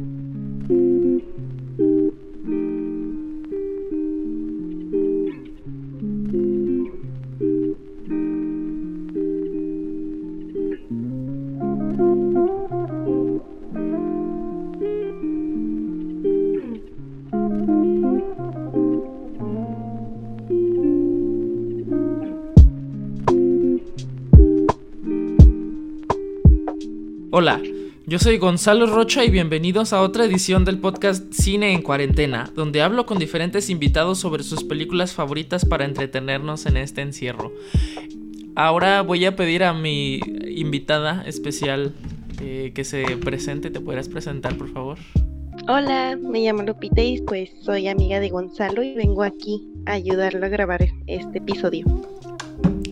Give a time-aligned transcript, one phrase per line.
[0.00, 0.29] Hola,
[28.10, 32.82] yo soy Gonzalo Rocha y bienvenidos a otra edición del podcast Cine en Cuarentena, donde
[32.82, 37.52] hablo con diferentes invitados sobre sus películas favoritas para entretenernos en este encierro.
[38.56, 40.18] Ahora voy a pedir a mi
[40.48, 41.94] invitada especial
[42.40, 43.70] eh, que se presente.
[43.70, 44.98] ¿Te podrías presentar, por favor?
[45.68, 50.44] Hola, me llamo Lupita y pues soy amiga de Gonzalo y vengo aquí a ayudarlo
[50.46, 51.86] a grabar este episodio.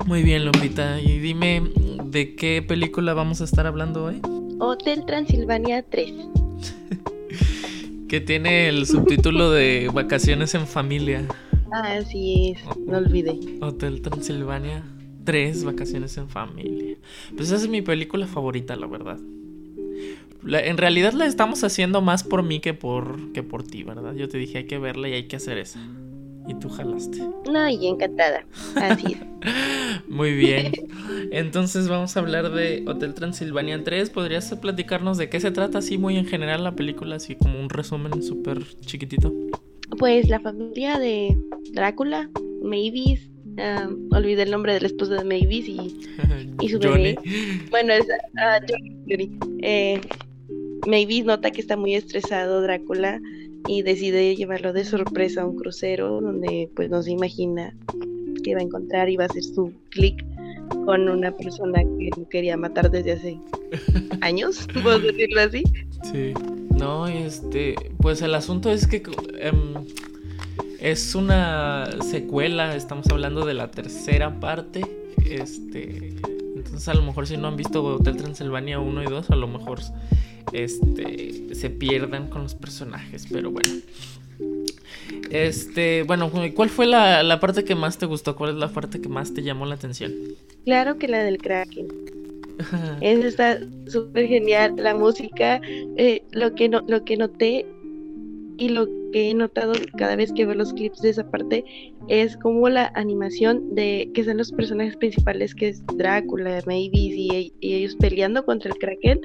[0.06, 1.00] Muy bien, Lupita.
[1.00, 1.64] Y dime,
[2.04, 4.22] ¿de qué película vamos a estar hablando hoy?
[4.60, 6.12] Hotel Transilvania 3.
[8.08, 11.26] que tiene el subtítulo de Vacaciones en Familia.
[11.70, 13.38] Ah, sí es, no olvidé.
[13.60, 14.82] Hotel Transilvania
[15.24, 16.96] 3, Vacaciones en Familia.
[17.36, 19.18] Pues esa es mi película favorita, la verdad.
[20.44, 24.14] en realidad la estamos haciendo más por mí que por, que por ti, ¿verdad?
[24.14, 25.80] Yo te dije hay que verla y hay que hacer esa.
[26.48, 27.18] Y tú jalaste.
[27.50, 28.44] No, y encantada.
[28.74, 30.08] Así es.
[30.08, 30.72] Muy bien.
[31.30, 34.10] Entonces vamos a hablar de Hotel Transilvania 3.
[34.10, 37.16] ¿Podrías platicarnos de qué se trata así muy en general la película?
[37.16, 39.32] Así como un resumen súper chiquitito.
[39.98, 41.36] Pues la familia de
[41.72, 42.30] Drácula,
[42.62, 43.30] Mavis,
[44.10, 45.98] olvidé el nombre del esposo de Mavis y,
[46.60, 47.16] y su bebé.
[47.70, 48.74] Bueno, es uh,
[49.08, 49.38] Johnny.
[49.62, 50.00] Eh,
[50.86, 53.20] Mavis nota que está muy estresado Drácula
[53.68, 57.76] y decide llevarlo de sorpresa a un crucero donde pues no se imagina
[58.42, 60.24] que va a encontrar y va a hacer su clic
[60.86, 63.38] con una persona que quería matar desde hace
[64.22, 65.62] años, puedo decirlo así.
[66.10, 66.32] Sí,
[66.70, 69.02] no, este, pues el asunto es que
[69.38, 69.74] em,
[70.80, 74.80] es una secuela, estamos hablando de la tercera parte,
[75.28, 76.14] este,
[76.56, 79.46] entonces a lo mejor si no han visto Hotel Transilvania 1 y 2, a lo
[79.46, 79.80] mejor
[80.52, 83.70] este, se pierdan con los personajes, pero bueno.
[85.30, 88.36] Este, bueno, ¿cuál fue la, parte que más te gustó?
[88.36, 90.12] ¿Cuál es la parte que más te llamó la atención?
[90.64, 91.88] Claro que la del Kraken.
[93.00, 94.74] Esa está súper genial.
[94.76, 95.60] La música,
[95.96, 97.66] eh, lo, que no, lo que noté
[98.58, 101.64] y lo que he notado cada vez que veo los clips de esa parte
[102.08, 107.52] es como la animación de que son los personajes principales, que es Drácula, Mavis y,
[107.60, 109.20] y ellos peleando contra el Kraken.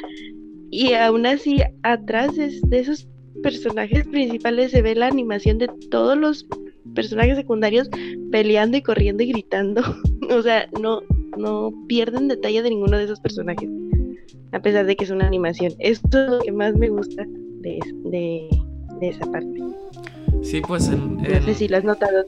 [0.75, 3.07] Y aún así, atrás de, esos
[3.44, 6.47] personajes principales se ve la animación de todos los
[6.95, 7.91] personajes secundarios
[8.31, 9.84] peleando y corriendo y gritando.
[10.31, 11.01] o sea, no,
[11.38, 13.69] no pierden detalle de ninguno de esos personajes.
[14.51, 15.73] A pesar de que es una animación.
[15.78, 17.23] Esto es lo que más me gusta
[17.61, 18.50] de, de,
[19.01, 19.59] esa parte.
[20.41, 22.25] Sí, pues en, No sé si lo has notado.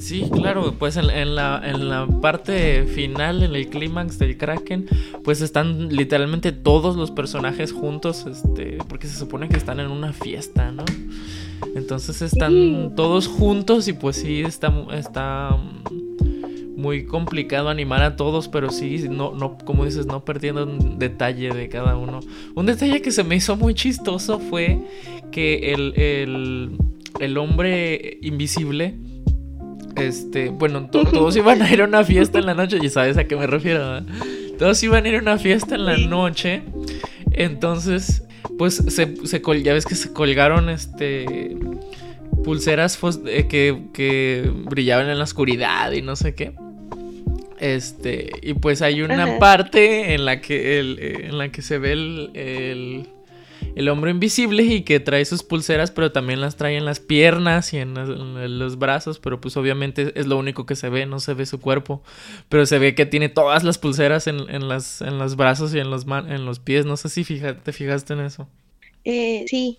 [0.00, 4.88] Sí, claro, pues en, la, en la parte final, en el clímax del Kraken,
[5.22, 10.14] pues están literalmente todos los personajes juntos, este, porque se supone que están en una
[10.14, 10.84] fiesta, ¿no?
[11.76, 15.58] Entonces están todos juntos y pues sí, está, está
[16.76, 21.52] muy complicado animar a todos, pero sí, no, no, como dices, no perdiendo un detalle
[21.52, 22.20] de cada uno.
[22.54, 24.80] Un detalle que se me hizo muy chistoso fue
[25.30, 26.78] que el, el,
[27.20, 28.96] el hombre invisible
[30.00, 33.24] este, bueno, todos iban a ir a una fiesta en la noche, y sabes a
[33.24, 34.02] qué me refiero,
[34.58, 36.62] Todos iban a ir a una fiesta en la noche.
[37.32, 38.24] Entonces,
[38.58, 41.56] pues se, se ya ves que se colgaron este
[42.44, 46.52] pulseras eh, que, que, brillaban en la oscuridad y no sé qué.
[47.58, 51.78] Este, y pues hay una parte en la que el, eh, en la que se
[51.78, 53.08] ve el el
[53.90, 57.78] hombre invisible y que trae sus pulseras, pero también las trae en las piernas y
[57.78, 57.94] en,
[58.58, 61.60] los brazos, pero pues obviamente es lo único que se ve, no se ve su
[61.60, 62.02] cuerpo,
[62.48, 65.90] pero se ve que tiene todas las pulseras en, las, en los brazos y en
[65.90, 68.48] los, en los pies, no sé si te fijaste en eso.
[69.04, 69.78] Eh, sí,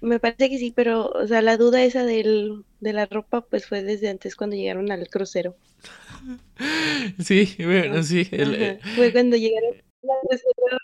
[0.00, 3.66] me parece que sí, pero, o sea, la duda esa del, de la ropa, pues
[3.66, 5.56] fue desde antes cuando llegaron al crucero.
[7.18, 8.28] sí, bueno, sí.
[8.30, 10.78] Eh, fue cuando llegaron al crucero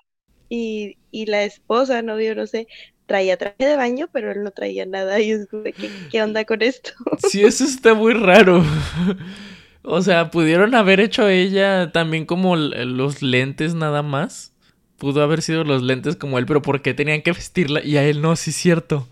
[0.50, 2.66] y, y la esposa, novio, no sé,
[3.10, 5.18] traía traje de baño, pero él no traía nada.
[5.20, 5.48] Y es
[6.10, 6.90] ¿qué, onda con esto?
[7.28, 8.62] Sí, eso está muy raro.
[9.82, 14.54] O sea, pudieron haber hecho ella también como los lentes nada más.
[14.98, 17.82] Pudo haber sido los lentes como él, pero ¿por qué tenían que vestirla?
[17.82, 19.08] Y a él no, sí es cierto.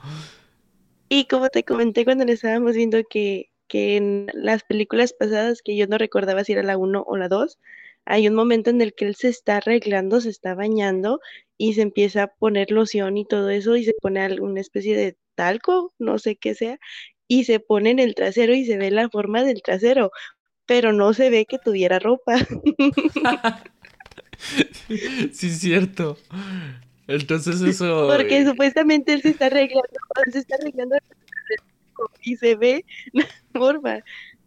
[1.08, 5.74] Y como te comenté cuando le estábamos viendo que, que en las películas pasadas, que
[5.74, 7.58] yo no recordaba si era la 1 o la 2,
[8.10, 11.20] hay un momento en el que él se está arreglando, se está bañando
[11.58, 15.18] y se empieza a poner loción y todo eso y se pone alguna especie de
[15.34, 16.78] talco, no sé qué sea,
[17.26, 20.10] y se pone en el trasero y se ve la forma del trasero,
[20.64, 22.36] pero no se ve que tuviera ropa.
[25.32, 26.16] sí, es cierto.
[27.08, 28.08] Entonces eso...
[28.10, 29.90] Porque supuestamente él se está arreglando,
[30.32, 30.96] se está arreglando
[32.22, 34.02] y se ve la forma.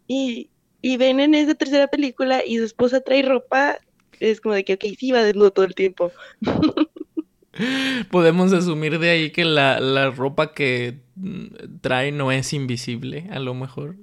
[0.08, 0.50] Y,
[0.82, 3.78] y ven en esa tercera película y su esposa trae ropa,
[4.20, 6.12] es como de que, ok, sí va desnudo todo el tiempo.
[8.10, 13.38] Podemos asumir de ahí que la, la ropa que mm, trae no es invisible, a
[13.38, 13.96] lo mejor.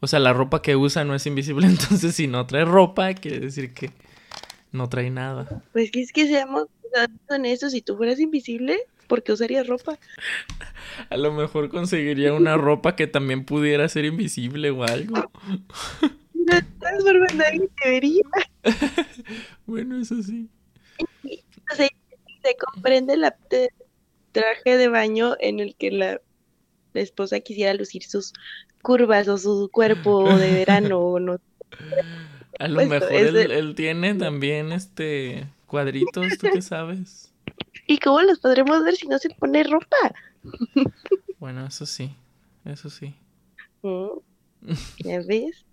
[0.00, 3.40] O sea, la ropa que usa no es invisible, entonces si no trae ropa, quiere
[3.40, 3.90] decir que
[4.72, 5.62] no trae nada.
[5.72, 6.66] Pues que es que seamos
[7.28, 9.98] honestos, si tú fueras invisible, ¿por qué usarías ropa?
[11.10, 15.30] A lo mejor conseguiría una ropa que también pudiera ser invisible o algo.
[16.32, 16.60] No,
[17.04, 18.22] no nadie te vería.
[19.66, 20.48] bueno, eso sí.
[21.76, 21.90] Se,
[22.44, 23.36] se comprende la
[24.30, 26.20] traje de baño en el que la,
[26.94, 28.32] esposa quisiera lucir sus
[28.80, 31.40] curvas o su cuerpo de verano o no.
[32.58, 37.34] A lo mejor él, tiene también este cuadritos, ¿tú qué sabes?
[37.86, 39.96] ¿Y cómo los podremos ver si no se pone ropa?
[41.38, 42.16] Bueno, eso sí,
[42.64, 43.14] eso sí.
[43.82, 44.08] Mm,
[45.04, 45.66] ¿Ya ves?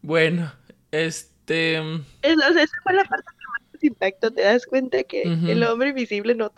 [0.00, 0.50] bueno,
[0.90, 1.76] este...
[2.22, 4.30] esa fue la parte que más impactó.
[4.30, 6.50] Te das cuenta que el hombre invisible no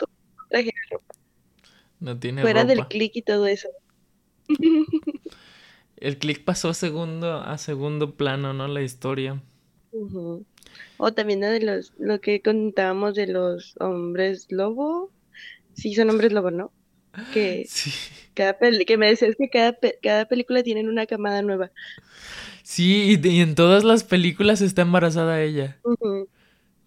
[0.49, 1.13] traje ropa.
[1.99, 3.67] No tiene Fuera del click y todo eso.
[5.97, 8.67] el click pasó a segundo, a segundo plano, ¿no?
[8.69, 9.41] La historia.
[10.97, 15.11] O también de los, lo que contábamos de los hombres lobo.
[15.73, 16.71] Sí, son hombres lobo, ¿no?
[17.33, 17.67] Que,
[18.33, 21.71] cada que me decías que cada, cada película tienen una camada nueva.
[22.63, 25.79] Sí, y, en todas las películas está embarazada ella.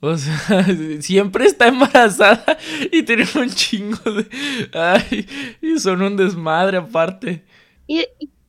[0.01, 0.67] O sea,
[1.01, 2.59] siempre está embarazada
[2.91, 4.27] y tiene un chingo de...
[4.73, 5.27] Ay,
[5.61, 7.45] y son un desmadre aparte.
[7.87, 8.05] Y,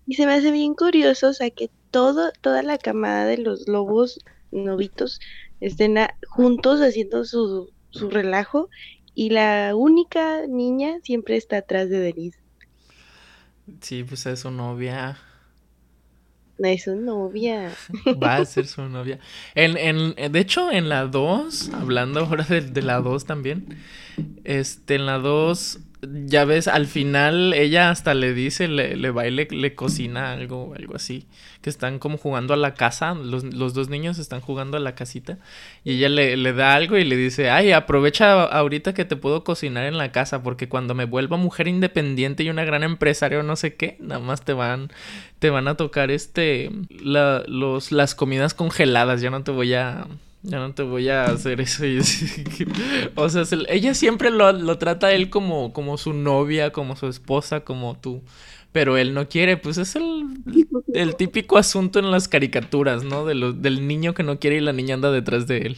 [0.07, 3.67] y, se me hace bien curioso, o sea, que todo, toda la camada de los
[3.67, 4.19] lobos
[4.57, 5.19] novitos
[5.59, 8.69] estén juntos haciendo su, su relajo
[9.15, 12.39] y la única niña siempre está atrás de Denise.
[13.81, 15.17] Sí, pues es su novia.
[16.59, 17.71] No es su novia.
[18.23, 19.19] Va a ser su novia.
[19.55, 23.77] En, en, de hecho, en la 2, hablando ahora de, de la 2 también,
[24.43, 25.79] este, en la 2
[26.25, 30.73] ya ves, al final ella hasta le dice, le, le va y le, cocina algo,
[30.77, 31.27] algo así.
[31.61, 34.95] Que están como jugando a la casa, los, los dos niños están jugando a la
[34.95, 35.37] casita.
[35.83, 39.43] Y ella le, le, da algo y le dice, ay, aprovecha ahorita que te puedo
[39.43, 43.43] cocinar en la casa, porque cuando me vuelva mujer independiente y una gran empresaria o
[43.43, 44.89] no sé qué, nada más te van,
[45.39, 50.07] te van a tocar este, la, los, las comidas congeladas, ya no te voy a
[50.43, 51.83] ya no te voy a hacer eso.
[53.15, 57.61] o sea, ella siempre lo, trata a él como, como su novia, como su esposa,
[57.61, 58.21] como tú.
[58.71, 60.25] Pero él no quiere, pues es el,
[60.93, 63.25] el típico asunto en las caricaturas, ¿no?
[63.25, 65.77] De lo, del niño que no quiere y la niña anda detrás de él.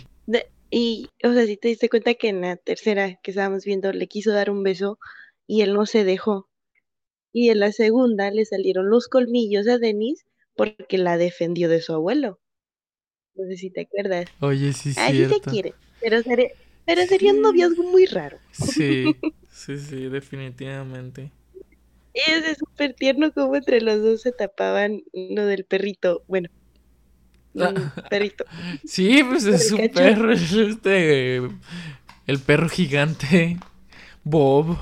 [0.70, 4.08] y, o sea, si te diste cuenta que en la tercera que estábamos viendo le
[4.08, 5.00] quiso dar un beso
[5.48, 6.50] y él no se dejó.
[7.32, 10.26] Y en la segunda le salieron los colmillos a Denise
[10.56, 12.40] porque la defendió de su abuelo.
[13.40, 14.26] No sé si te acuerdas.
[14.42, 15.00] Oye, sí, sí.
[15.00, 15.74] Ahí te quiere.
[16.02, 16.50] Pero, sería,
[16.86, 18.38] pero sería un noviazgo muy raro.
[18.52, 19.16] Sí,
[19.50, 21.32] sí, sí, definitivamente.
[22.14, 26.22] Es súper tierno como entre los dos se tapaban lo del perrito.
[26.28, 26.50] Bueno,
[28.10, 28.44] perrito.
[28.84, 31.38] Sí, pues es un perro, es este.
[32.28, 33.58] El perro gigante.
[34.26, 34.78] Bob.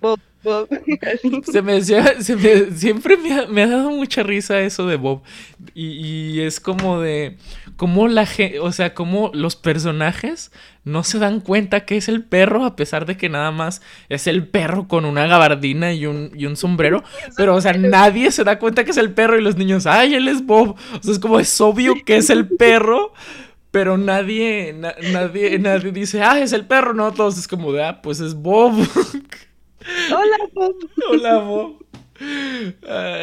[0.00, 0.20] Bob.
[1.62, 5.22] me, se me siempre me ha, dado mucha risa eso de Bob.
[5.74, 7.36] Y, es como de.
[7.76, 8.28] Como la.
[8.60, 10.52] O sea, como los personajes
[10.84, 14.28] no se dan cuenta que es el perro, a pesar de que nada más es
[14.28, 17.02] el perro con una gabardina y un, y un sombrero.
[17.36, 20.14] Pero, o sea, nadie se da cuenta que es el perro y los niños, ¡ay,
[20.14, 20.76] él es Bob!
[20.94, 23.12] O sea, es como es obvio que es el perro
[23.72, 28.00] pero nadie, nadie, nadie dice, ah, es el perro, no, todos es como de, ah,
[28.00, 28.72] pues es Bob.
[30.10, 30.76] Hola, Bob.
[31.10, 31.84] Hola, Bob.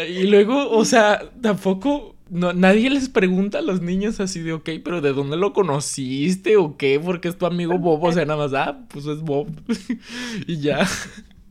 [0.10, 4.70] y luego, o sea, tampoco no, nadie les pregunta a los niños así de, ok,
[4.84, 7.00] pero ¿de dónde lo conociste o qué?
[7.00, 9.48] Porque es tu amigo Bob, o sea, nada más, ah, pues es Bob.
[10.48, 10.88] y ya.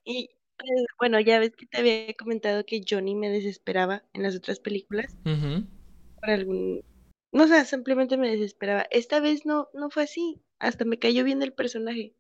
[0.04, 4.34] Y pues, bueno, ya ves que te había comentado que Johnny me desesperaba en las
[4.34, 5.16] otras películas.
[5.24, 6.82] Por algún.
[7.30, 8.86] No sé, simplemente me desesperaba.
[8.90, 10.40] Esta vez no, no fue así.
[10.58, 12.14] Hasta me cayó bien el personaje.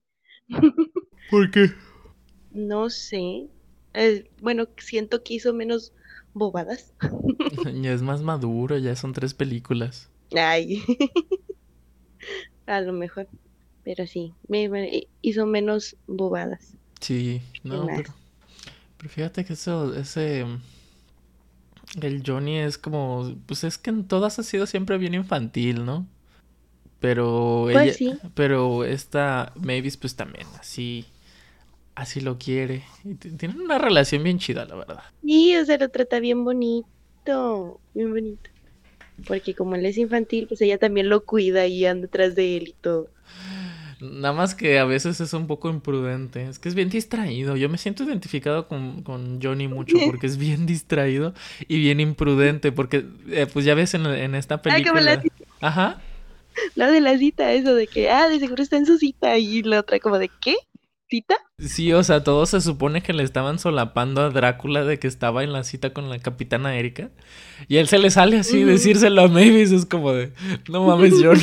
[1.30, 1.70] ¿Por qué?
[2.52, 3.48] No sé.
[3.94, 5.92] Eh, bueno, siento que hizo menos
[6.34, 6.92] bobadas.
[7.82, 10.08] ya es más maduro, ya son tres películas.
[10.34, 10.82] Ay.
[12.66, 13.28] a lo mejor.
[13.84, 16.74] Pero sí, me, hizo menos bobadas.
[17.00, 18.14] Sí, no, pero,
[18.96, 20.46] pero, fíjate que eso, ese...
[22.00, 23.34] El Johnny es como...
[23.46, 26.06] Pues es que en todas ha sido siempre bien infantil, ¿no?
[27.00, 31.04] Pero pues ella, pero esta Mavis pues también así
[31.94, 32.82] así lo quiere.
[33.04, 35.02] Y tienen una relación bien chida, la verdad.
[35.24, 38.50] Sí, o sea, lo trata bien bonito, bien bonito.
[39.26, 42.68] Porque como él es infantil, pues ella también lo cuida y anda detrás de él
[42.68, 43.08] y todo.
[44.00, 46.48] Nada más que a veces es un poco imprudente.
[46.48, 47.56] Es que es bien distraído.
[47.56, 51.34] Yo me siento identificado con, con Johnny mucho porque es bien distraído
[51.68, 52.72] y bien imprudente.
[52.72, 55.22] Porque, eh, pues ya ves en, en esta ah, película.
[55.60, 56.00] Ajá.
[56.74, 59.38] Lo de la cita, eso de que, ah, de seguro está en su cita.
[59.38, 60.56] Y la otra, como de, ¿qué?
[61.58, 65.44] Sí, o sea, todo se supone que le estaban solapando a Drácula de que estaba
[65.44, 67.10] en la cita con la capitana Erika.
[67.68, 70.32] Y él se le sale así, decírselo a Mavis, es como de,
[70.68, 71.42] no mames, Johnny,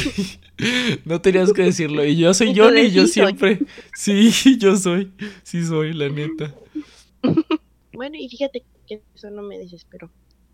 [1.06, 2.04] no tenías que decirlo.
[2.04, 3.60] Y yo soy Johnny, y yo siempre,
[3.94, 5.12] sí, yo soy,
[5.44, 6.54] sí soy, la neta.
[7.92, 10.10] Bueno, y fíjate que eso no me desesperó.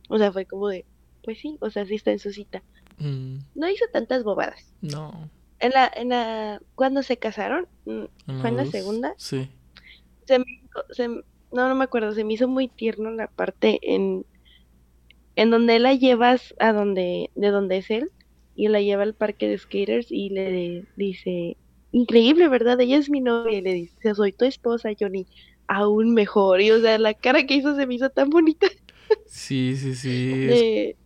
[0.10, 0.84] O sea, fue como de,
[1.24, 2.64] pues sí, o sea, sí está en su cita.
[2.98, 3.38] Mm.
[3.54, 4.74] No hizo tantas bobadas.
[4.82, 5.30] No.
[5.60, 9.14] En la, en la, cuando se casaron, mm, fue en la segunda.
[9.18, 9.50] Sí.
[10.26, 10.46] Se me,
[10.92, 11.24] se, no,
[11.70, 14.26] no me acuerdo, se me hizo muy tierno la parte en,
[15.36, 18.12] en donde la llevas a donde, de donde es él,
[18.56, 21.58] y la lleva al parque de skaters y le dice,
[21.92, 22.80] increíble, ¿verdad?
[22.82, 25.28] Ella es mi novia, y le dice, soy tu esposa, Johnny,
[25.68, 28.68] aún mejor, y o sea, la cara que hizo se me hizo tan bonita.
[29.26, 30.30] Sí, sí, sí.
[30.48, 30.98] De,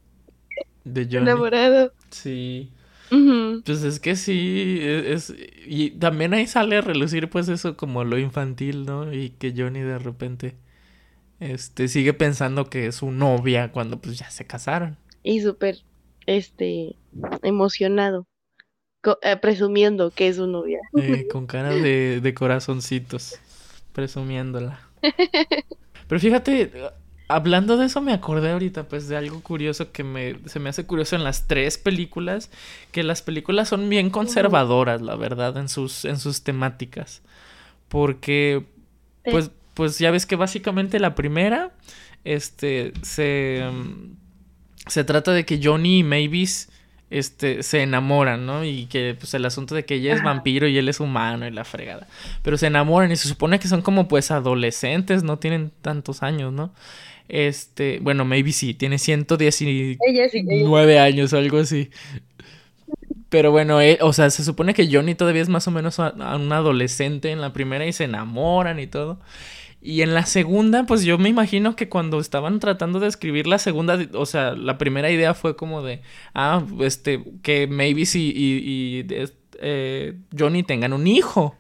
[0.83, 1.17] de Johnny.
[1.17, 1.93] Enamorado.
[2.09, 2.71] Sí.
[3.09, 5.33] Pues es que sí, e, es,
[5.65, 9.13] y también ahí sale a relucir pues eso como lo infantil, ¿no?
[9.13, 10.55] Y que Johnny de repente
[11.39, 14.97] este sigue pensando que es su novia cuando pues ya se casaron.
[15.23, 15.79] Y súper
[16.25, 16.95] este
[17.43, 18.27] emocionado,
[19.21, 20.79] eh, presumiendo que es su novia.
[20.97, 23.39] Eh, con cara de, de corazoncitos,
[23.93, 24.79] presumiéndola.
[26.07, 26.71] Pero fíjate,
[27.31, 30.87] Hablando de eso me acordé ahorita pues de algo curioso que me, se me hace
[30.87, 32.49] curioso en las tres películas,
[32.91, 37.21] que las películas son bien conservadoras, la verdad, en sus, en sus temáticas.
[37.87, 38.65] Porque,
[39.23, 41.71] pues, pues ya ves que básicamente la primera,
[42.23, 43.63] este, se,
[44.87, 46.69] se trata de que Johnny y Mavis
[47.09, 48.63] este, se enamoran, ¿no?
[48.63, 51.51] Y que pues el asunto de que ella es vampiro y él es humano y
[51.51, 52.07] la fregada.
[52.43, 56.53] Pero se enamoran y se supone que son como pues adolescentes, no tienen tantos años,
[56.53, 56.71] ¿no?
[57.29, 61.89] Este, bueno, maybe sí, tiene 119 años o algo así.
[63.29, 66.51] Pero bueno, eh, o sea, se supone que Johnny todavía es más o menos un
[66.51, 69.19] adolescente en la primera y se enamoran y todo.
[69.81, 73.59] Y en la segunda, pues yo me imagino que cuando estaban tratando de escribir la
[73.59, 76.01] segunda, o sea, la primera idea fue como de,
[76.33, 79.05] ah, este, que maybe si y,
[79.61, 81.55] eh, Johnny tengan un hijo.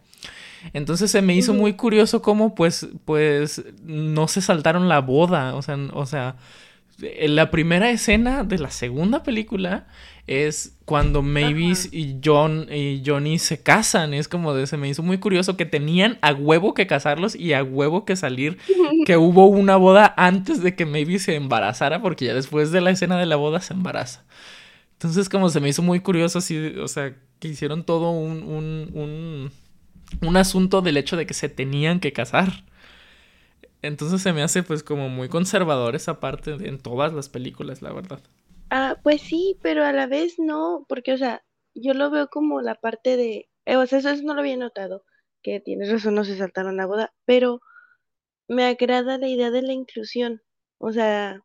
[0.73, 5.55] Entonces se me hizo muy curioso cómo pues, pues no se saltaron la boda.
[5.55, 6.35] O sea, o sea,
[6.99, 9.87] la primera escena de la segunda película
[10.27, 14.13] es cuando Mavis y John y Johnny se casan.
[14.13, 17.53] Es como de, se me hizo muy curioso que tenían a huevo que casarlos y
[17.53, 18.57] a huevo que salir.
[19.05, 22.91] Que hubo una boda antes de que Mavis se embarazara, porque ya después de la
[22.91, 24.23] escena de la boda se embaraza.
[24.93, 28.91] Entonces, como se me hizo muy curioso, así, o sea, que hicieron todo un, un
[28.93, 29.51] un
[30.35, 32.63] asunto del hecho de que se tenían que casar.
[33.81, 37.93] Entonces se me hace pues como muy conservador esa parte en todas las películas, la
[37.93, 38.19] verdad.
[38.69, 42.61] Ah, pues sí, pero a la vez no, porque o sea, yo lo veo como
[42.61, 45.03] la parte de, eh, o sea, eso, no lo había notado,
[45.41, 47.61] que tienes razón, no se saltaron la boda, pero
[48.47, 50.41] me agrada la idea de la inclusión,
[50.79, 51.41] o sea,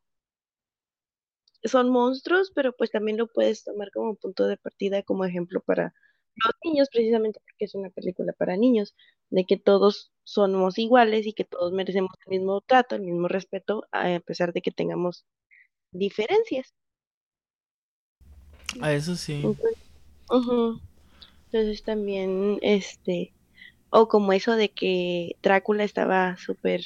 [1.65, 5.95] son monstruos, pero pues también lo puedes tomar como punto de partida, como ejemplo para
[6.37, 8.95] los niños, precisamente porque es una película para niños,
[9.31, 13.85] de que todos somos iguales y que todos merecemos el mismo trato, el mismo respeto,
[13.93, 15.25] a pesar de que tengamos
[15.93, 16.75] diferencias.
[18.81, 19.43] A eso sí.
[20.31, 23.33] Entonces, también, este,
[23.91, 26.81] o como eso de que Drácula estaba súper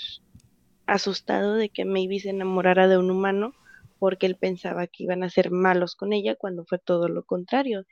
[0.86, 3.54] asustado de que Maybe se enamorara de un humano
[3.98, 7.84] porque él pensaba que iban a ser malos con ella cuando fue todo lo contrario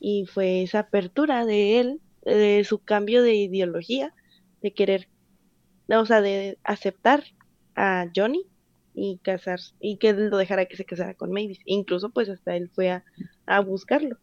[0.00, 4.14] y fue esa apertura de él, de su cambio de ideología,
[4.62, 5.08] de querer,
[5.88, 7.24] o sea, de aceptar
[7.76, 8.46] a Johnny
[8.94, 11.60] y casarse, y que él lo dejara que se casara con Mavis.
[11.66, 13.04] Incluso pues hasta él fue a,
[13.46, 14.16] a buscarlo.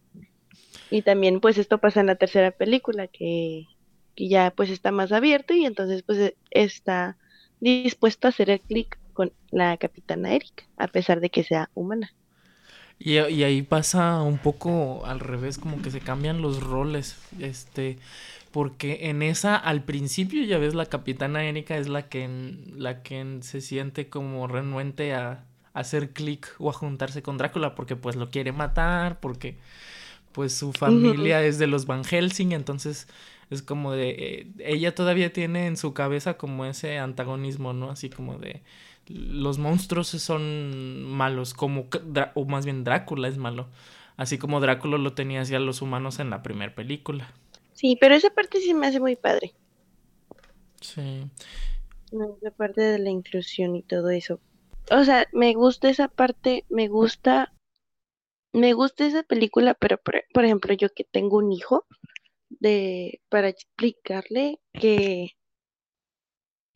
[0.89, 3.65] Y también pues esto pasa en la tercera película, que,
[4.15, 7.17] que ya pues está más abierto y entonces pues está
[7.59, 12.13] dispuesto a hacer el clic con la capitana Erika, a pesar de que sea humana.
[12.99, 17.17] Y, y, ahí pasa un poco al revés, como que se cambian los roles.
[17.39, 17.99] Este,
[18.51, 22.27] porque en esa, al principio, ya ves, la capitana Erika es la que,
[22.75, 25.43] la que se siente como renuente a,
[25.77, 29.57] hacer clic o a juntarse con Drácula, porque pues lo quiere matar, porque
[30.31, 33.07] pues su familia es de los Van Helsing, entonces
[33.51, 37.91] es como de, eh, ella todavía tiene en su cabeza como ese antagonismo, ¿no?
[37.91, 38.61] Así como de,
[39.07, 41.87] los monstruos son malos, como,
[42.33, 43.67] o más bien Drácula es malo,
[44.15, 47.33] así como Drácula lo tenía hacia los humanos en la primera película.
[47.73, 49.53] Sí, pero esa parte sí me hace muy padre.
[50.81, 51.29] Sí.
[52.11, 54.39] esa parte de la inclusión y todo eso.
[54.91, 57.53] O sea, me gusta esa parte, me gusta,
[58.53, 61.85] me gusta esa película, pero por, por ejemplo, yo que tengo un hijo,
[62.49, 65.36] de, para explicarle que,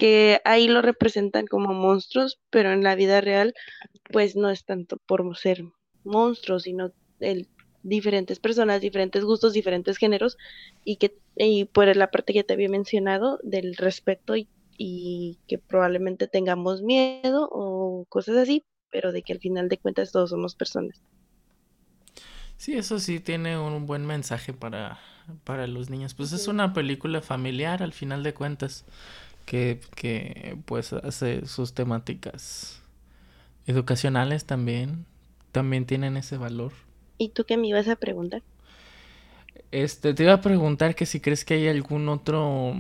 [0.02, 3.54] que ahí lo representan como monstruos, pero en la vida real,
[4.12, 5.64] pues no es tanto por ser
[6.04, 7.48] monstruos, sino el
[7.84, 10.40] diferentes personas, diferentes gustos, diferentes géneros,
[10.84, 14.48] y que y por la parte que te había mencionado del respeto y,
[15.48, 20.32] que probablemente tengamos miedo o cosas así, pero de que al final de cuentas todos
[20.32, 21.00] somos personas.
[22.58, 25.00] Sí, eso sí tiene un buen mensaje para,
[25.44, 26.16] para los niños.
[26.16, 28.86] Pues es una película familiar al final de cuentas
[29.46, 32.82] que, que pues hace sus temáticas
[33.66, 35.06] educacionales también,
[35.52, 36.72] también tienen ese valor.
[37.18, 38.42] ¿Y tú qué me ibas a preguntar?
[39.72, 42.76] Este, te iba a preguntar que si crees que hay algún otro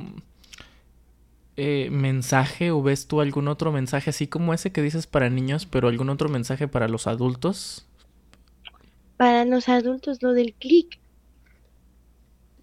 [1.58, 5.65] eh, mensaje o ves tú algún otro mensaje así como ese que dices para niños,
[5.65, 7.86] pero algún otro mensaje para los adultos.
[9.18, 11.00] Para los adultos, lo del clic.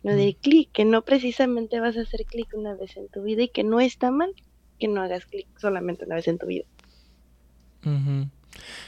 [0.02, 3.42] Lo del clic, que no precisamente vas a hacer clic una vez en tu vida
[3.42, 4.32] y que no está mal
[4.78, 6.64] que no hagas clic solamente una vez en tu vida.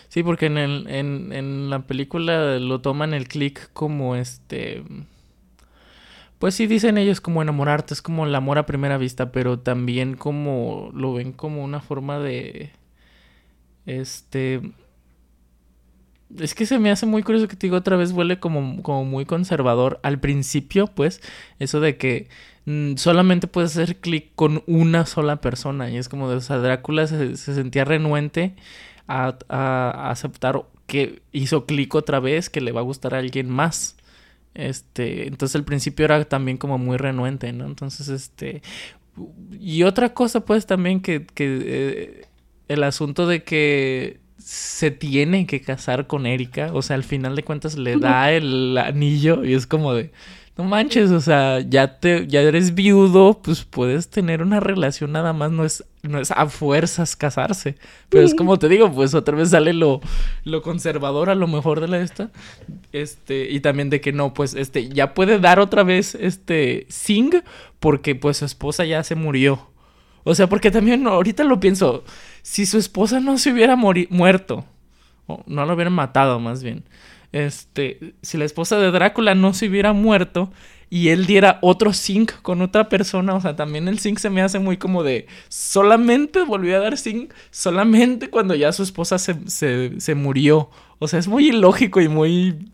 [0.08, 4.84] Sí, porque en, el, en, en la película lo toman el click como este...
[6.38, 10.16] Pues sí dicen ellos como enamorarte, es como el amor a primera vista, pero también
[10.16, 12.70] como lo ven como una forma de...
[13.86, 14.60] Este...
[16.38, 19.04] Es que se me hace muy curioso que te digo otra vez huele como, como
[19.04, 20.00] muy conservador.
[20.02, 21.20] Al principio, pues,
[21.58, 22.28] eso de que
[22.66, 25.90] mm, solamente puedes hacer clic con una sola persona.
[25.90, 28.54] Y es como de, o sea, Drácula se, se sentía renuente
[29.10, 33.96] a, aceptar que hizo clic otra vez, que le va a gustar a alguien más.
[34.54, 37.66] Este, entonces al principio era también como muy renuente, ¿no?
[37.66, 38.62] Entonces, este,
[39.52, 42.26] y otra cosa pues también que, que eh,
[42.68, 47.44] el asunto de que se tiene que casar con Erika, o sea, al final de
[47.44, 50.10] cuentas le da el anillo y es como de,
[50.60, 55.32] no manches, o sea, ya te, ya eres viudo, pues puedes tener una relación nada
[55.32, 57.76] más, no es, no es a fuerzas casarse.
[58.08, 60.00] Pero es como te digo, pues otra vez sale lo,
[60.44, 62.30] lo conservador a lo mejor de la esta.
[62.92, 67.42] Este, y también de que no, pues, este, ya puede dar otra vez este Sing,
[67.78, 69.70] porque pues su esposa ya se murió.
[70.24, 72.04] O sea, porque también ahorita lo pienso,
[72.42, 74.64] si su esposa no se hubiera muerto,
[75.26, 76.84] o no lo hubieran matado más bien
[77.32, 80.50] este, si la esposa de Drácula no se hubiera muerto
[80.88, 84.42] y él diera otro zinc con otra persona, o sea, también el zinc se me
[84.42, 90.14] hace muy como de, solamente volvió a dar zinc, solamente cuando ya su esposa se,
[90.16, 90.70] murió.
[90.98, 92.70] O sea, es muy ilógico y muy...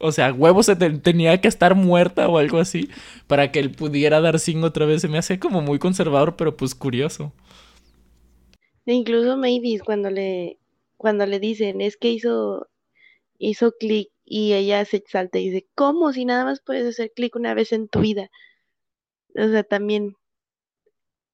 [0.00, 2.88] O sea, huevo se tenía que estar muerta o algo así
[3.26, 5.02] para que él pudiera dar zinc otra vez.
[5.02, 7.32] Se me hace como muy conservador, pero pues curioso.
[8.88, 10.58] E incluso Mavis cuando le
[10.96, 12.66] cuando le dicen es que hizo
[13.38, 16.12] hizo clic y ella se exalta y dice, ¿cómo?
[16.12, 18.30] Si nada más puedes hacer clic una vez en tu vida.
[19.36, 20.16] O sea, también,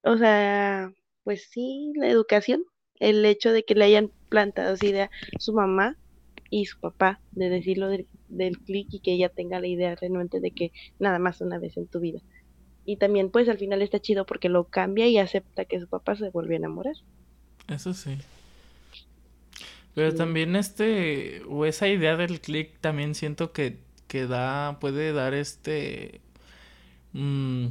[0.03, 0.93] o sea,
[1.25, 2.65] pues sí, la educación,
[3.01, 5.99] el hecho de que le hayan plantado esa idea su mamá
[6.51, 10.41] y su papá de decirlo del, del clic y que ella tenga la idea renuente
[10.41, 12.21] de que nada más una vez en tu vida.
[12.85, 16.17] Y también pues al final está chido porque lo cambia y acepta que su papá
[16.17, 16.97] se volvió a enamorar.
[17.69, 18.19] Eso sí.
[19.95, 25.35] Pero también este, o esa idea del click también siento que, que da, puede dar
[25.35, 26.21] este,
[27.13, 27.69] mmm,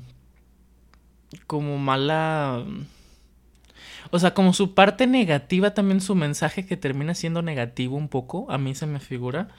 [1.48, 2.66] como mala,
[4.12, 8.50] o sea, como su parte negativa también su mensaje que termina siendo negativo un poco,
[8.50, 9.50] a mí se me figura,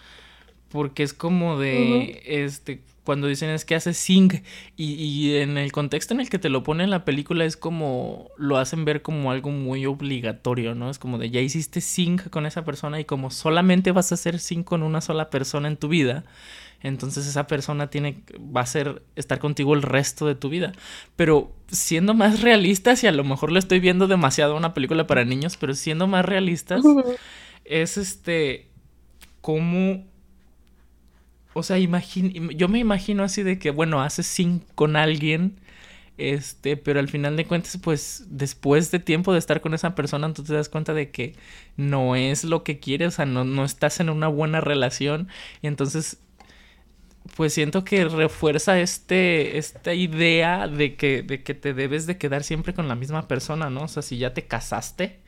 [0.74, 4.42] porque es como de, este, cuando dicen es que hace sing
[4.76, 7.56] y, y, en el contexto en el que te lo pone en la película es
[7.56, 10.90] como lo hacen ver como algo muy obligatorio, ¿no?
[10.90, 14.40] Es como de ya hiciste sing con esa persona y como solamente vas a hacer
[14.40, 16.24] sing con una sola persona en tu vida,
[16.82, 20.72] entonces esa persona tiene va a ser estar contigo el resto de tu vida.
[21.14, 25.24] Pero siendo más realistas y a lo mejor le estoy viendo demasiado una película para
[25.24, 26.82] niños, pero siendo más realistas
[27.64, 28.66] es este
[29.40, 30.12] cómo
[31.54, 35.60] o sea, yo me imagino así de que, bueno, haces sync con alguien,
[36.18, 40.32] este, pero al final de cuentas, pues, después de tiempo de estar con esa persona,
[40.34, 41.34] tú te das cuenta de que
[41.76, 45.28] no es lo que quieres, o sea, no, no estás en una buena relación,
[45.62, 46.18] y entonces,
[47.36, 52.44] pues siento que refuerza este, esta idea de que, de que te debes de quedar
[52.44, 53.84] siempre con la misma persona, ¿no?
[53.84, 55.20] O sea, si ya te casaste,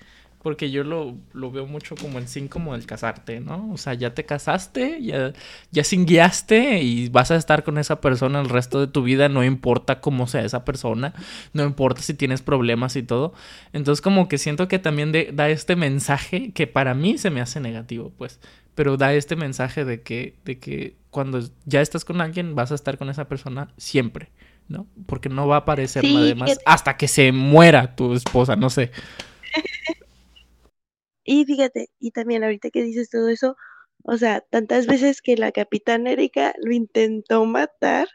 [0.47, 1.17] porque yo lo,
[1.51, 3.69] veo mucho como el sin como el casarte, ¿no?
[3.73, 5.33] O sea, ya te casaste, ya,
[5.73, 9.43] ya guiaste y vas a estar con esa persona el resto de tu vida, no
[9.43, 11.15] importa cómo sea esa persona,
[11.53, 13.35] no importa si tienes problemas y todo.
[13.73, 17.59] Entonces como que siento que también da este mensaje que para mí se me hace
[17.59, 18.39] negativo, pues,
[18.77, 22.77] pero da este mensaje de que, de que cuando ya estás con alguien vas a
[22.77, 24.29] estar con esa persona siempre,
[24.69, 24.87] ¿no?
[25.07, 28.93] Porque no va a aparecer nada más hasta que se muera tu esposa, no sé.
[31.27, 33.57] Y fíjate, y también ahorita que dices todo eso,
[34.05, 38.09] o sea, tantas veces que la capitana Erika lo intentó matar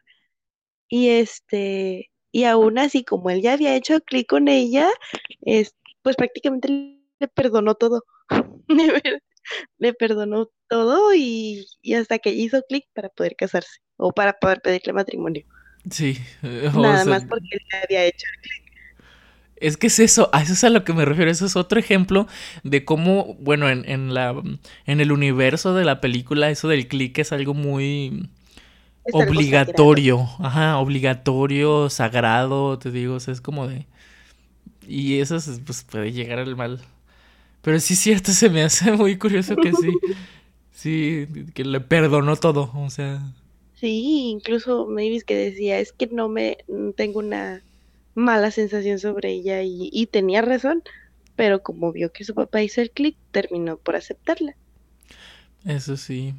[0.87, 4.89] y este, y aún así como él ya había hecho clic con ella,
[5.41, 6.69] es, pues prácticamente
[7.19, 8.05] le perdonó todo.
[9.77, 14.61] le perdonó todo y, y hasta que hizo clic para poder casarse o para poder
[14.61, 15.45] pedirle matrimonio.
[15.89, 16.17] Sí.
[16.41, 18.60] Nada más porque él ya había hecho clic.
[19.61, 21.31] Es que es eso, a eso es a lo que me refiero.
[21.31, 22.27] Eso es otro ejemplo
[22.63, 24.41] de cómo, bueno, en, la,
[24.85, 28.27] en el universo de la película, eso del click es algo muy
[29.13, 30.27] obligatorio.
[30.39, 33.85] Ajá, obligatorio, sagrado, te digo, o sea, es como de...
[34.87, 36.81] Y eso pues, puede llegar al mal.
[37.61, 39.91] Pero sí es cierto, se me hace muy curioso que sí.
[40.71, 43.21] Sí, que le perdonó todo, o sea...
[43.75, 46.57] Sí, incluso Mavis que decía, es que no me
[46.95, 47.63] tengo una
[48.15, 50.83] mala sensación sobre ella y, tenía razón,
[51.35, 54.55] pero como vio que su papá hizo el clic, terminó por aceptarla.
[55.65, 56.33] Eso sí.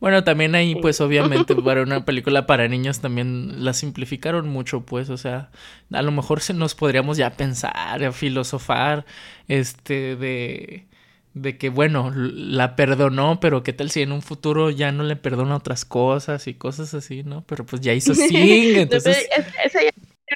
[0.00, 5.10] Bueno, también ahí, pues obviamente, para una película para niños también la simplificaron mucho, pues,
[5.10, 5.50] o sea,
[5.92, 9.06] a lo mejor se nos podríamos ya pensar, filosofar,
[9.48, 10.86] este, de,
[11.34, 15.16] de que, bueno, la perdonó, pero qué tal si en un futuro ya no le
[15.16, 17.44] perdona otras cosas y cosas así, ¿no?
[17.46, 19.28] Pero pues ya hizo sí, entonces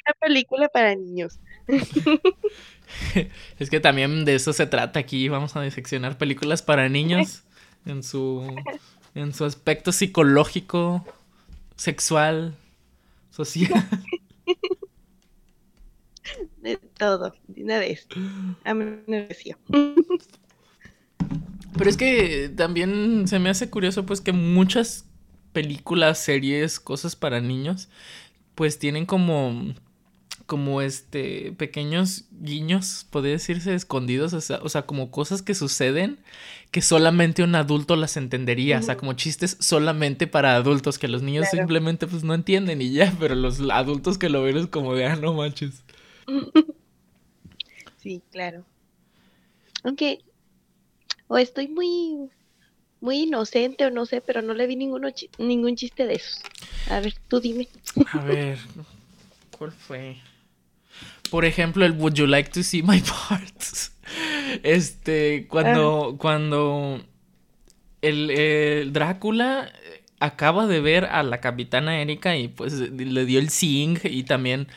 [0.05, 1.39] una película para niños.
[3.59, 5.29] es que también de eso se trata aquí.
[5.29, 7.43] Vamos a diseccionar películas para niños
[7.85, 8.55] en su,
[9.15, 11.05] en su aspecto psicológico,
[11.75, 12.55] sexual,
[13.31, 13.71] social.
[16.57, 18.05] De todo, de una vez.
[18.65, 19.29] A mí me.
[21.77, 25.05] Pero es que también se me hace curioso pues que muchas
[25.53, 27.89] películas, series, cosas para niños,
[28.55, 29.73] pues tienen como
[30.47, 36.17] como este pequeños guiños, podría decirse, escondidos, o sea, o sea, como cosas que suceden
[36.71, 41.21] que solamente un adulto las entendería, o sea, como chistes solamente para adultos que los
[41.21, 44.95] niños simplemente pues no entienden y ya, pero los adultos que lo ven es como
[44.95, 45.83] de, ah, no manches.
[47.99, 48.63] Sí, claro.
[49.83, 50.21] Aunque
[51.27, 52.29] o estoy muy
[53.01, 56.41] muy inocente o no sé, pero no le vi ninguno ningún chiste de esos.
[56.89, 57.67] A ver, tú dime.
[58.13, 58.59] A ver,
[59.57, 60.17] ¿cuál fue?
[61.29, 63.93] Por ejemplo, el Would You Like to See My Parts.
[64.63, 66.17] Este, cuando, ah.
[66.17, 67.01] cuando
[68.01, 69.71] el, Drácula
[70.19, 74.67] acaba de ver a la capitana Erika y pues le dio el sing y también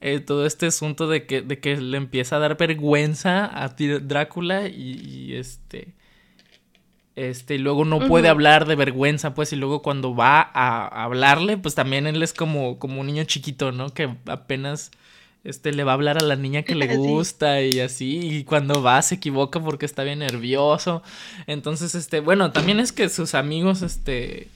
[0.00, 4.68] eh, todo este asunto de que, de que le empieza a dar vergüenza a Drácula
[4.68, 5.94] y, este
[7.14, 11.56] este y luego no puede hablar de vergüenza pues y luego cuando va a hablarle
[11.58, 14.92] pues también él es como como un niño chiquito no que apenas
[15.44, 18.82] este le va a hablar a la niña que le gusta y así y cuando
[18.82, 21.02] va se equivoca porque está bien nervioso.
[21.46, 24.48] Entonces este bueno también es que sus amigos este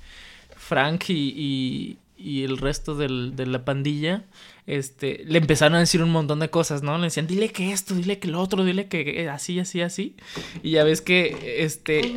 [0.57, 4.25] Frank y, y, el resto del, de la pandilla
[4.67, 6.97] este, le empezaron a decir un montón de cosas, ¿no?
[6.97, 10.15] Le decían, dile que esto, dile que lo otro, dile que así, así, así.
[10.63, 12.15] Y ya ves que, este,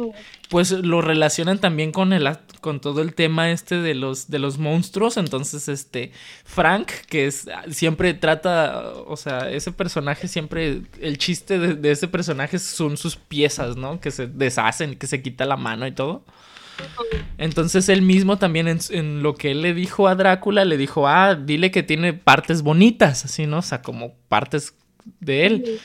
[0.50, 2.30] pues lo relacionan también con el,
[2.62, 5.18] con todo el tema este de los, de los monstruos.
[5.18, 6.12] Entonces, este,
[6.44, 12.08] Frank, que es, siempre trata, o sea, ese personaje siempre, el chiste de, de ese
[12.08, 14.00] personaje son sus piezas, ¿no?
[14.00, 16.24] Que se deshacen, que se quita la mano y todo.
[17.38, 21.36] Entonces él mismo también en, lo que él le dijo a Drácula, le dijo, ah,
[21.36, 23.60] dile que tiene partes bonitas, así, ¿no?
[23.60, 24.74] O sea, como partes
[25.20, 25.80] de él.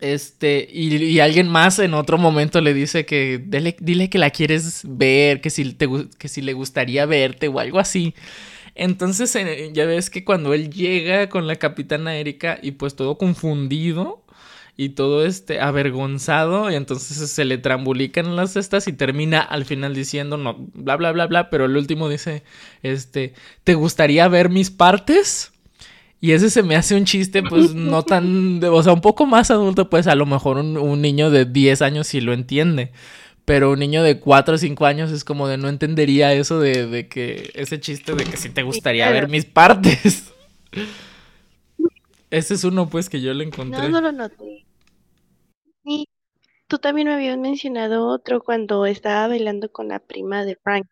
[0.00, 5.40] Este, y, alguien más en otro momento le dice que dile que la quieres ver,
[5.40, 8.14] que si, te, que si le gustaría verte o algo así.
[8.74, 9.36] Entonces
[9.72, 14.21] ya ves que cuando él llega con la capitana Erika y pues todo confundido,
[14.76, 19.94] y todo este avergonzado y entonces se le trambulican las cestas y termina al final
[19.94, 22.42] diciendo no bla bla bla bla pero el último dice
[22.82, 25.52] este ¿te gustaría ver mis partes?
[26.22, 29.50] Y ese se me hace un chiste, pues no tan, o sea, un poco más
[29.50, 32.92] adulto, pues a lo mejor un, un niño de 10 años sí lo entiende.
[33.44, 36.86] Pero un niño de 4 o 5 años es como de no entendería eso de,
[36.86, 40.32] de que ese chiste de que sí te gustaría ver mis partes.
[42.32, 43.82] Ese es uno, pues, que yo le encontré.
[43.82, 44.64] No, no lo noté.
[45.84, 46.08] Y
[46.66, 50.86] tú también me habías mencionado otro cuando estaba bailando con la prima de Frank,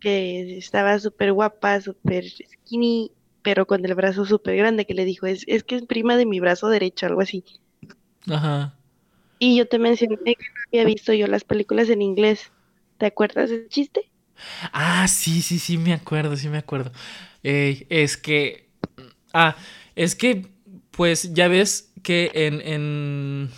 [0.00, 5.24] que estaba súper guapa, súper skinny, pero con el brazo súper grande, que le dijo,
[5.24, 7.42] es, es que es prima de mi brazo derecho, algo así.
[8.30, 8.74] Ajá.
[9.38, 12.52] Y yo te mencioné que no había visto yo las películas en inglés.
[12.98, 14.10] ¿Te acuerdas del chiste?
[14.74, 16.92] Ah, sí, sí, sí, me acuerdo, sí me acuerdo.
[17.42, 18.68] Eh, es que...
[19.32, 19.56] Ah,
[19.96, 20.46] es que,
[20.90, 23.50] pues, ya ves que en, en,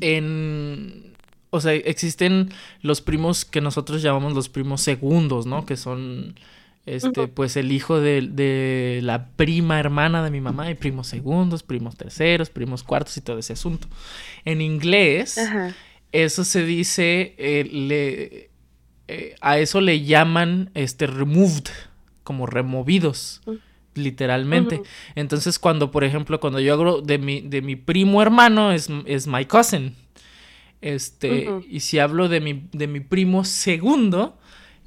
[0.00, 1.14] en,
[1.50, 2.50] o sea, existen
[2.82, 5.64] los primos que nosotros llamamos los primos segundos, ¿no?
[5.66, 6.34] Que son,
[6.86, 11.62] este, pues, el hijo de, de la prima hermana de mi mamá y primos segundos,
[11.62, 13.86] primos terceros, primos cuartos y todo ese asunto.
[14.44, 15.74] En inglés, Ajá.
[16.12, 18.50] eso se dice, eh, le,
[19.06, 21.68] eh, a eso le llaman, este, removed,
[22.24, 23.42] como removidos
[23.94, 24.82] literalmente.
[25.14, 29.26] Entonces, cuando, por ejemplo, cuando yo hablo de mi, de mi primo hermano, es, es
[29.26, 29.94] my cousin.
[30.80, 34.36] Este, y si hablo de mi, de mi primo segundo,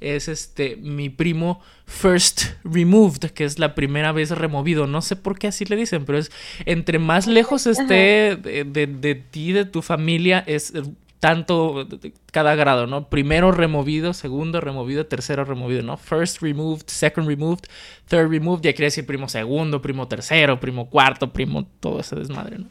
[0.00, 4.86] es este, mi primo first removed, que es la primera vez removido.
[4.86, 6.30] No sé por qué así le dicen, pero es
[6.66, 10.72] entre más lejos esté de, de, de ti, de tu familia, es
[11.20, 11.86] tanto
[12.32, 13.08] cada grado, ¿no?
[13.08, 15.96] Primero removido, segundo removido, tercero removido, ¿no?
[15.96, 17.64] First removed, second removed,
[18.08, 22.58] third removed, ya quiere decir primo segundo, primo tercero, primo cuarto, primo todo ese desmadre,
[22.58, 22.66] ¿no?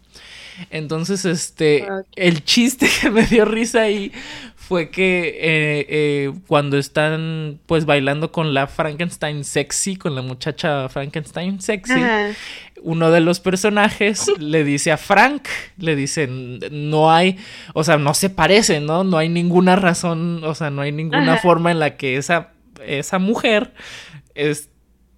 [0.71, 2.05] Entonces, este, Ok.
[2.15, 4.12] el chiste que me dio risa ahí
[4.55, 10.89] fue que eh, eh, cuando están pues bailando con la Frankenstein sexy, con la muchacha
[10.89, 12.31] Frankenstein sexy, Ajá.
[12.88, 15.43] Uno de los personajes le dice a Frank,
[15.78, 16.28] le dice,
[16.71, 17.38] no hay,
[17.73, 19.04] o sea, no se parece, ¿no?
[19.04, 21.41] No hay ninguna razón, o sea, no hay ninguna Ajá.
[21.41, 22.54] forma en la que esa,
[22.86, 23.73] esa mujer
[24.36, 24.69] es,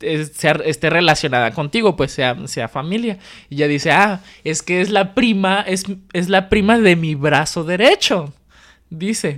[0.01, 3.19] es- sea- esté relacionada contigo, pues sea, sea familia.
[3.49, 7.13] Y ella dice, ah, es que es la prima, es, es la prima de mi
[7.13, 8.33] brazo derecho.
[8.89, 9.37] Dice,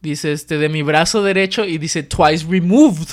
[0.00, 3.08] dice este, de mi brazo derecho y dice twice removed.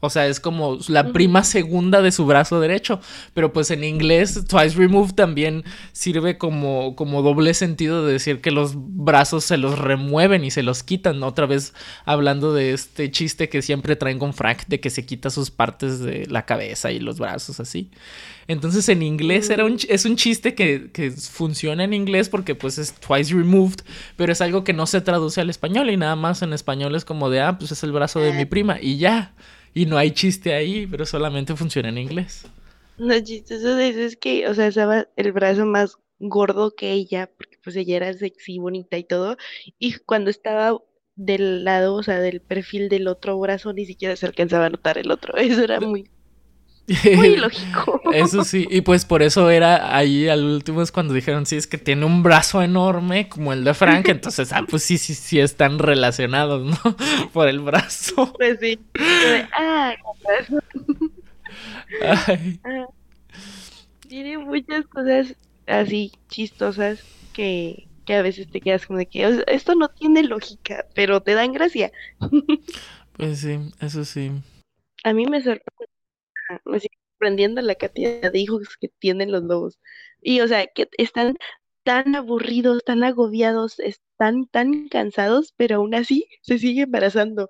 [0.00, 3.00] O sea, es como la prima segunda de su brazo derecho.
[3.34, 8.50] Pero pues en inglés, twice removed también sirve como, como doble sentido de decir que
[8.50, 11.22] los brazos se los remueven y se los quitan.
[11.22, 15.30] Otra vez hablando de este chiste que siempre traen con Frank, de que se quita
[15.30, 17.90] sus partes de la cabeza y los brazos así.
[18.48, 22.78] Entonces en inglés era un, es un chiste que, que funciona en inglés porque pues
[22.78, 23.80] es twice removed,
[24.16, 27.04] pero es algo que no se traduce al español y nada más en español es
[27.04, 29.32] como de, ah, pues es el brazo de mi prima y ya.
[29.76, 32.46] Y no hay chiste ahí, pero solamente funciona en inglés.
[32.96, 37.30] Lo chistoso de eso es que, o sea, estaba el brazo más gordo que ella,
[37.36, 39.36] porque pues ella era sexy, bonita y todo,
[39.78, 40.78] y cuando estaba
[41.14, 44.96] del lado, o sea, del perfil del otro brazo, ni siquiera se alcanzaba a notar
[44.96, 45.36] el otro.
[45.36, 46.08] Eso era muy,
[47.16, 48.00] muy lógico.
[48.12, 51.66] Eso sí, y pues por eso era ahí al último es cuando dijeron, sí, es
[51.66, 55.40] que tiene un brazo enorme como el de Frank, entonces, ah, pues sí, sí, sí
[55.40, 56.96] están relacionados, ¿no?
[57.32, 58.32] Por el brazo.
[58.34, 58.78] Pues sí.
[59.58, 59.94] Ah.
[62.26, 62.86] Ay, Ah.
[64.08, 65.34] Tiene muchas cosas
[65.66, 67.00] así chistosas
[67.32, 70.86] que, que a veces te quedas como de que "O sea, esto no tiene lógica,
[70.94, 71.90] pero te dan gracia.
[73.16, 74.30] pues sí, eso sí.
[75.04, 75.90] A mí me sorprende,
[76.64, 79.78] me sigue sorprendiendo la cantidad de hijos que tienen los lobos.
[80.20, 81.36] Y o sea, que están
[81.86, 87.48] tan aburridos, tan agobiados, están tan cansados, pero aún así se sigue embarazando.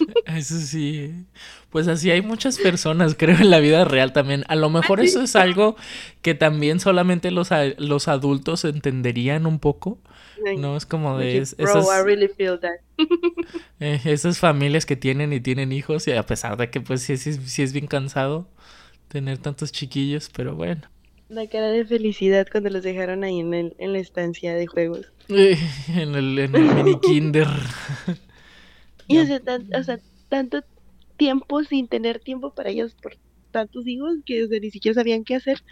[0.26, 1.26] Eso sí.
[1.70, 4.44] Pues así hay muchas personas, creo, en la vida real también.
[4.48, 5.76] A lo mejor eso es algo
[6.22, 9.98] que también solamente los, los adultos entenderían un poco.
[10.56, 12.80] No es como de es- Bro, esas, I really feel that.
[13.80, 17.16] eh, esas familias que tienen y tienen hijos y a pesar de que pues sí,
[17.16, 18.48] sí, sí es bien cansado
[19.08, 20.82] tener tantos chiquillos, pero bueno.
[21.28, 25.06] La cara de felicidad cuando los dejaron ahí en, el, en la estancia de juegos.
[25.28, 25.58] Eh,
[25.94, 27.48] En el, en el mini kinder.
[29.08, 29.98] Y o sea, tan- o sea,
[30.28, 30.62] tanto
[31.16, 33.16] tiempo sin tener tiempo para ellos por
[33.50, 35.62] tantos hijos que sea, ni siquiera sabían qué hacer.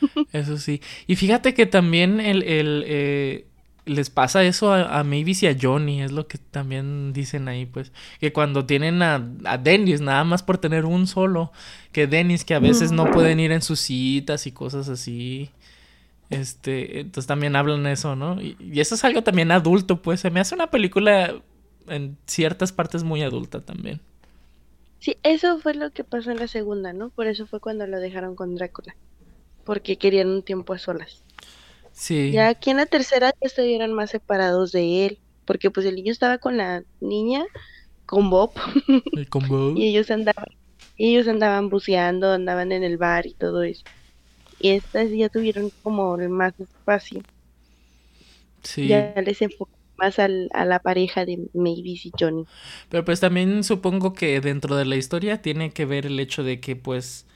[0.32, 0.80] Eso sí.
[1.06, 3.46] Y fíjate que también el, el, eh,
[3.90, 7.66] les pasa eso a, a Mavis y a Johnny, es lo que también dicen ahí,
[7.66, 7.92] pues.
[8.20, 11.52] Que cuando tienen a, a Dennis, nada más por tener un solo,
[11.92, 15.50] que Dennis, que a veces no pueden ir en sus citas y cosas así.
[16.30, 18.40] Este, entonces también hablan eso, ¿no?
[18.40, 21.34] Y, y, eso es algo también adulto, pues se me hace una película
[21.88, 24.00] en ciertas partes muy adulta también.
[25.00, 27.08] Sí, eso fue lo que pasó en la segunda, ¿no?
[27.08, 28.94] Por eso fue cuando lo dejaron con Drácula.
[29.64, 31.22] Porque querían un tiempo a solas.
[32.00, 32.32] Sí.
[32.32, 35.18] Ya aquí en la tercera ya estuvieron más separados de él.
[35.44, 37.44] Porque pues el niño estaba con la niña,
[38.06, 38.52] con Bob.
[39.12, 39.76] ¿Y con Bob?
[39.76, 40.46] y ellos andaban,
[40.96, 43.84] ellos andaban buceando, andaban en el bar y todo eso.
[44.58, 47.20] Y estas ya tuvieron como el más espacio.
[48.62, 48.88] Sí.
[48.88, 52.46] Ya les enfocó más al, a la pareja de Mavis y Johnny.
[52.88, 56.60] Pero pues también supongo que dentro de la historia tiene que ver el hecho de
[56.60, 57.26] que pues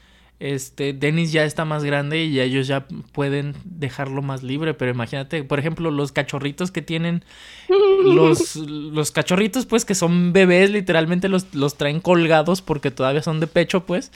[0.41, 5.45] este Dennis ya está más grande y ellos ya pueden dejarlo más libre, pero imagínate,
[5.45, 7.25] por ejemplo, los cachorritos que tienen
[8.05, 13.41] los, los cachorritos pues que son bebés, literalmente los, los traen colgados porque todavía son
[13.41, 14.11] de pecho pues.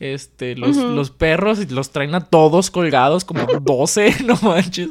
[0.00, 0.94] Este, los, uh -huh.
[0.94, 4.90] los perros los traen a todos colgados, como 12, no manches.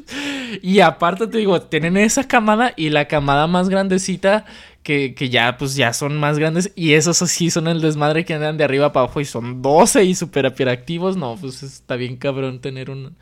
[0.61, 4.45] Y aparte te digo, tienen esa camada y la camada más grandecita
[4.83, 6.71] que, que, ya, pues ya son más grandes.
[6.75, 10.03] Y esos sí son el desmadre que andan de arriba para abajo y son 12
[10.05, 11.17] y súper hiperactivos.
[11.17, 13.15] No, pues está bien cabrón tener un,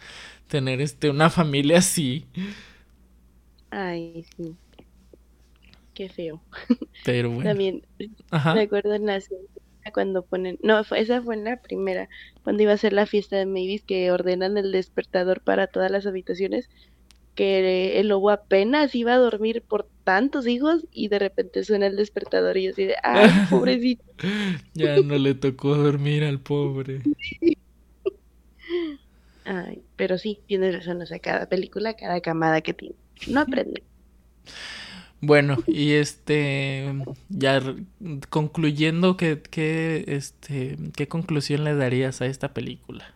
[0.47, 2.25] tener este, una familia así.
[3.71, 4.55] Ay, sí.
[5.93, 6.41] Qué feo.
[7.05, 7.49] Pero bueno.
[7.49, 7.81] También
[8.29, 8.53] Ajá.
[8.53, 9.19] me acuerdo en la
[9.93, 12.09] cuando ponen, no, esa fue en la primera,
[12.43, 16.05] cuando iba a ser la fiesta de Mavis que ordenan el despertador para todas las
[16.05, 16.69] habitaciones,
[17.35, 21.95] que el lobo apenas iba a dormir por tantos hijos y de repente suena el
[21.95, 24.03] despertador y yo así de, ay, pobrecito.
[24.73, 27.01] ya no le tocó dormir al pobre.
[29.47, 32.95] Ay, pero sí, tienes razón, o sea, cada película, cada camada que tiene,
[33.27, 33.83] no aprende.
[35.21, 36.93] Bueno, y este,
[37.29, 37.61] ya
[38.29, 43.13] concluyendo, ¿qué, qué, este, ¿qué conclusión le darías a esta película?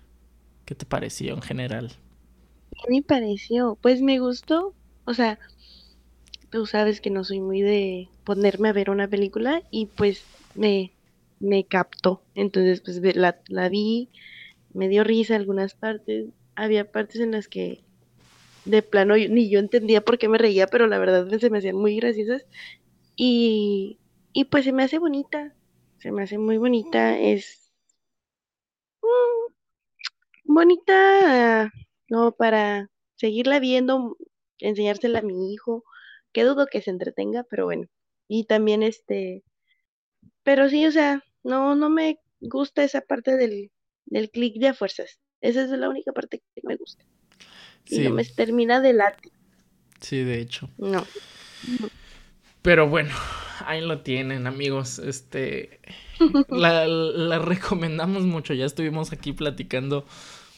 [0.66, 1.94] ¿Qué te pareció en general?
[2.82, 3.78] ¿Qué me pareció?
[3.82, 4.74] Pues me gustó,
[5.06, 5.40] o sea,
[6.50, 10.24] tú sabes que no soy muy de ponerme a ver una película y pues
[10.56, 10.92] me,
[11.40, 14.10] me captó, entonces pues la, la vi,
[14.74, 17.84] me dio risa algunas partes, había partes en las que
[18.66, 21.78] de plano ni yo entendía por qué me reía, pero la verdad se me hacían
[21.78, 22.46] muy graciosas.
[23.18, 24.00] Y,
[24.34, 25.56] y pues se me hace bonita,
[26.00, 27.72] se me hace muy bonita, es
[29.04, 29.54] mm,
[30.56, 31.72] bonita
[32.10, 34.18] no para seguirla viendo,
[34.60, 35.84] enseñársela a mi hijo,
[36.32, 37.88] que dudo que se entretenga, pero bueno.
[38.28, 39.44] Y también este,
[40.44, 43.72] pero sí, o sea, no, no me gusta esa parte del,
[44.06, 45.20] del clic de a fuerzas.
[45.42, 47.06] Esa es la única parte que me gusta.
[47.86, 48.02] Sí.
[48.02, 49.30] Y no me termina de late.
[50.02, 50.70] Sí, de hecho.
[50.78, 51.06] No.
[52.62, 53.14] Pero bueno,
[53.66, 55.00] ahí lo tienen, amigos.
[55.00, 55.80] Este.
[56.50, 58.54] la, la, recomendamos mucho.
[58.54, 60.06] Ya estuvimos aquí platicando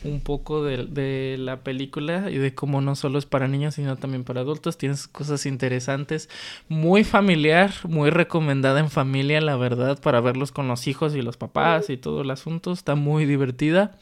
[0.04, 3.96] un poco de, de, la película y de cómo no solo es para niños, sino
[3.98, 4.78] también para adultos.
[4.78, 6.30] Tienes cosas interesantes.
[6.70, 11.38] Muy familiar, muy recomendada en familia, la verdad, para verlos con los hijos y los
[11.38, 12.72] papás y todo el asunto.
[12.72, 13.98] Está muy divertida.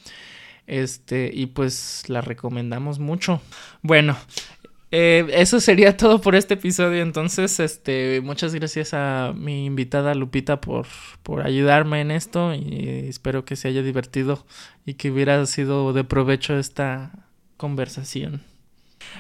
[0.68, 3.42] Este, y pues la recomendamos mucho.
[3.82, 4.16] Bueno,
[4.92, 7.02] eh, eso sería todo por este episodio.
[7.02, 10.88] Entonces, este, muchas gracias a mi invitada Lupita por,
[11.24, 12.54] por ayudarme en esto.
[12.54, 14.46] Y espero que se haya divertido
[14.86, 17.12] y que hubiera sido de provecho esta
[17.58, 18.42] conversación.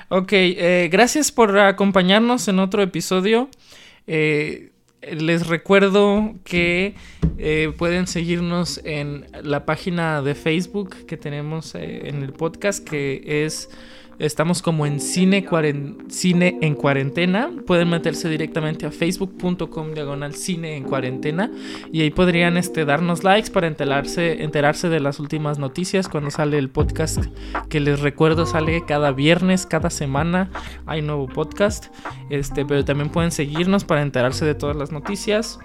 [0.09, 3.49] Ok, eh, gracias por acompañarnos en otro episodio.
[4.07, 6.95] Eh, les recuerdo que
[7.77, 13.69] pueden seguirnos en la página de Facebook que tenemos en el podcast, que es
[14.19, 15.45] estamos como en cine,
[16.09, 17.49] cine en cuarentena.
[17.65, 21.49] Pueden meterse directamente a facebook.com diagonal cine en cuarentena
[21.91, 26.57] y ahí podrían este, darnos likes para enterarse, enterarse de las últimas noticias cuando sale
[26.57, 27.25] el podcast
[27.69, 30.49] que les recuerdo sale cada viernes, cada semana
[30.85, 31.87] hay nuevo podcast.
[32.29, 35.59] Este, pero también pueden seguirnos para enterarse de todas las noticias.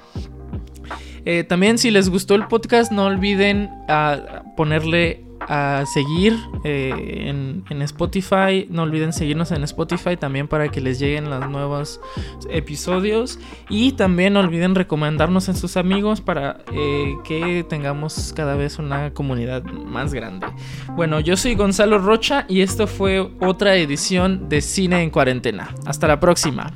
[1.26, 7.64] Eh, también si les gustó el podcast no olviden uh, ponerle a seguir eh, en,
[7.70, 8.66] en, Spotify.
[8.70, 12.00] No olviden seguirnos en Spotify también para que les lleguen los nuevos
[12.50, 13.38] episodios.
[13.68, 19.12] Y también no olviden recomendarnos en sus amigos para eh, que tengamos cada vez una
[19.12, 20.46] comunidad más grande.
[20.96, 25.75] Bueno, yo soy Gonzalo Rocha y esto fue otra edición de Cine en Cuarentena.
[25.87, 26.73] Hasta la próxima.